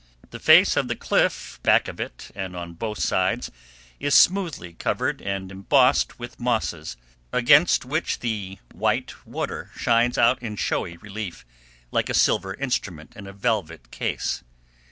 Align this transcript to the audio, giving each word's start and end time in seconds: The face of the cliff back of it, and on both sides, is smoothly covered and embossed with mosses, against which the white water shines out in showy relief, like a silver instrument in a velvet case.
The 0.31 0.39
face 0.39 0.75
of 0.75 0.87
the 0.87 0.95
cliff 0.95 1.59
back 1.61 1.87
of 1.87 1.99
it, 1.99 2.31
and 2.33 2.55
on 2.55 2.73
both 2.73 2.97
sides, 2.97 3.51
is 3.99 4.15
smoothly 4.15 4.73
covered 4.73 5.21
and 5.21 5.51
embossed 5.51 6.17
with 6.17 6.39
mosses, 6.39 6.97
against 7.31 7.85
which 7.85 8.17
the 8.17 8.57
white 8.73 9.13
water 9.27 9.69
shines 9.77 10.17
out 10.17 10.41
in 10.41 10.55
showy 10.55 10.97
relief, 10.97 11.45
like 11.91 12.09
a 12.09 12.15
silver 12.15 12.55
instrument 12.55 13.15
in 13.15 13.27
a 13.27 13.31
velvet 13.31 13.91
case. 13.91 14.43